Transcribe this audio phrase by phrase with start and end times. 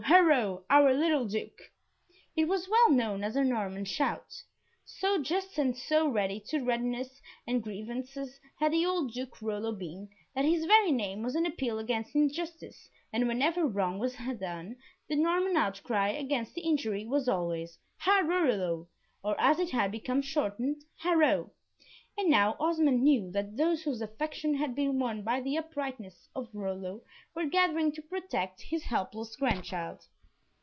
[0.05, 0.65] Haro!
[0.67, 1.61] our little Duke!"
[2.35, 4.41] It was well known as a Norman shout.
[4.83, 10.09] So just and so ready to redress all grievances had the old Duke Rollo been,
[10.33, 14.75] that his very name was an appeal against injustice, and whenever wrong was done,
[15.07, 18.87] the Norman outcry against the injury was always "Ha Rollo!"
[19.23, 21.51] or as it had become shortened, "Haro."
[22.17, 26.49] And now Osmond knew that those whose affection had been won by the uprightness of
[26.53, 27.01] Rollo,
[27.33, 30.05] were gathering to protect his helpless grandchild.